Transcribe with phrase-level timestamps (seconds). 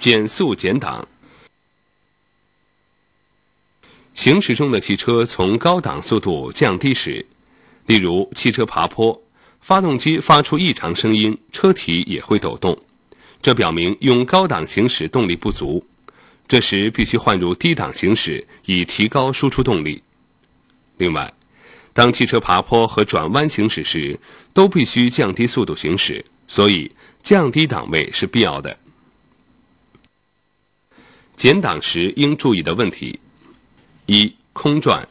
[0.00, 1.06] 减速减档。
[4.14, 7.26] 行驶中的汽车从高档速度降低时，
[7.84, 9.22] 例如汽车爬坡，
[9.60, 12.78] 发动机发出异常声音，车体也会抖动，
[13.42, 15.86] 这表明用高档行驶动力不足。
[16.48, 20.02] 这时必须换入低档行驶，以提高输出动力。
[20.96, 21.30] 另外，
[21.92, 24.18] 当汽车爬坡和转弯行驶时，
[24.54, 26.90] 都必须降低速度行驶，所以
[27.22, 28.78] 降低档位是必要的。
[31.40, 33.18] 减档时应注意的问题：
[34.04, 35.08] 一、空转，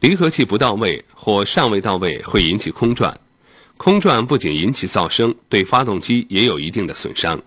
[0.00, 3.18] 离合器不到位或尚未到位会引起空转，
[3.78, 7.40] 空转不仅引起噪声，对发动机也有一定的损伤。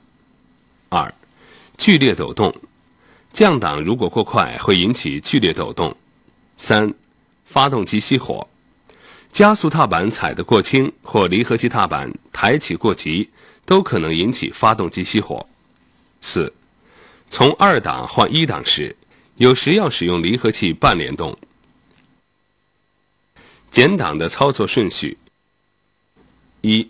[0.90, 1.14] 二、
[1.78, 2.52] 剧烈抖动。
[3.32, 5.96] 降档如果过快，会引起剧烈抖动。
[6.58, 6.92] 三、
[7.46, 8.50] 发动机熄火，
[9.32, 13.30] 加速踏板踩得过轻或离合器踏板抬起过急，
[13.64, 15.46] 都可能引起发动机熄火。
[16.20, 16.52] 四、
[17.32, 18.94] 从二档换一档时，
[19.38, 21.36] 有时要使用离合器半联动。
[23.72, 25.18] 减档的操作顺序：
[26.60, 26.90] 一、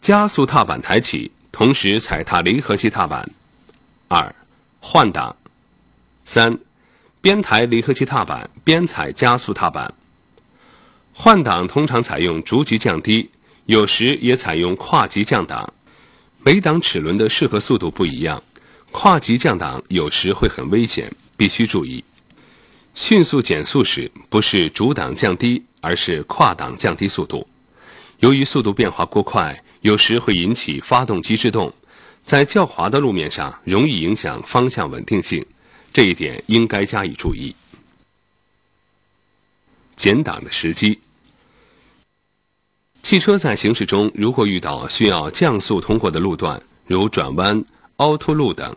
[0.00, 3.24] 加速踏板抬起，同时踩踏离合器踏板；
[4.08, 4.34] 二、
[4.80, 5.36] 换挡。
[6.24, 6.58] 三，
[7.20, 9.94] 边抬离合器踏板边踩加速踏板。
[11.14, 13.30] 换挡通常采用逐级降低，
[13.66, 15.72] 有时也采用跨级降档。
[16.42, 18.42] 每档齿轮的适合速度不一样，
[18.92, 22.02] 跨级降档有时会很危险，必须注意。
[22.94, 27.46] 迅速减速时，不是主档降低，而是跨档降低速度。
[28.18, 31.72] 由于速度变化过快，有时会引起发动机制动，
[32.22, 35.44] 在较滑的路面上容易影响方向稳定性。
[35.92, 37.54] 这一点应该加以注意。
[39.96, 40.98] 减档的时机，
[43.02, 47.64] 汽车在行驶中如果遇到需要降速通过的路段，如转弯、
[48.00, 48.74] 凹凸路等，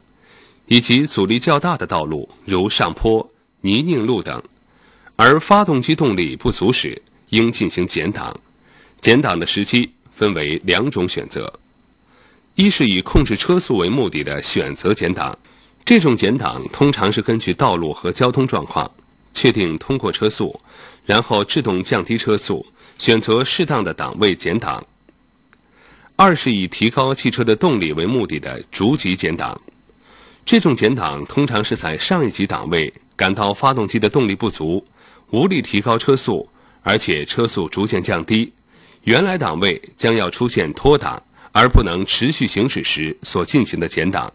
[0.68, 3.30] 以及阻力较大的道路，如上坡、
[3.62, 4.44] 泥泞路等，
[5.16, 8.38] 而发动机动力不足时，应进行减档。
[9.00, 11.52] 减档的时机分为两种选择：
[12.56, 15.38] 一是以控制车速为目的的选择减档。
[15.86, 18.90] 这种减档通常是根据道路和交通状况，
[19.34, 20.60] 确定通过车速，
[21.06, 22.66] 然后制动降低车速，
[22.98, 24.86] 选择适当的档位减档。
[26.16, 29.60] 二是以提高汽车的动力为目的的逐级减档，
[30.46, 34.86] 这种减档通常是在上一级档位感到发动机的动力不足，
[35.32, 36.48] 无力提高车速，
[36.84, 38.54] 而且车速逐渐降低，
[39.06, 41.22] 原来档位将要出现脱档
[41.52, 44.32] 而不能持续行驶时所进行的减档。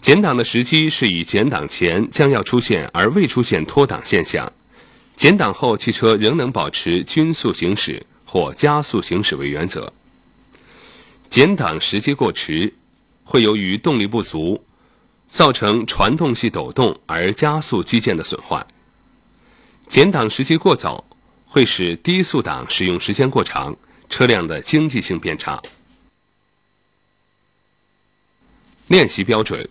[0.00, 4.50] 减档的时机是以减档前将要出现而未出现脱档现象，
[5.14, 9.92] 减档后汽车仍能保持均速行驶或加速行驶为原则。
[11.32, 12.74] 减档时机过迟，
[13.24, 14.62] 会由于动力不足，
[15.28, 18.66] 造成传动系抖动而加速机件的损坏。
[19.86, 21.02] 减档时机过早，
[21.46, 23.74] 会使低速档使用时间过长，
[24.10, 25.58] 车辆的经济性变差。
[28.88, 29.66] 练习标准。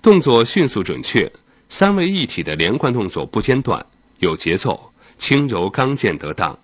[0.00, 1.30] 动作迅速准确，
[1.68, 3.84] 三位一体的连贯动作不间断，
[4.20, 6.58] 有节奏，轻柔刚健得当。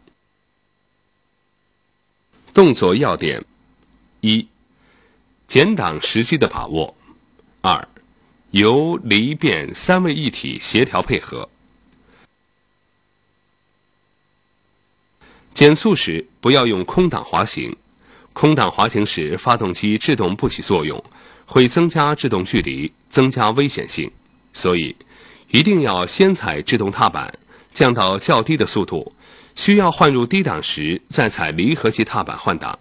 [2.54, 3.44] 动作要点：
[4.20, 4.48] 一、
[5.46, 6.94] 减档时机的把握；
[7.60, 7.88] 二、
[8.50, 11.48] 由离变三位一体协调配合。
[15.54, 17.76] 减速时不要用空档滑行，
[18.32, 21.02] 空档滑行时发动机制动不起作用。
[21.50, 24.12] 会增加制动距离，增加危险性，
[24.52, 24.94] 所以
[25.50, 27.32] 一定要先踩制动踏板，
[27.72, 29.14] 降到较低的速度，
[29.54, 32.78] 需要换入低档时再踩离合器踏板换挡。